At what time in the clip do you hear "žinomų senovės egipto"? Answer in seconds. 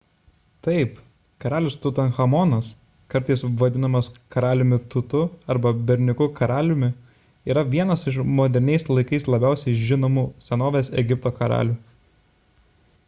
9.91-11.33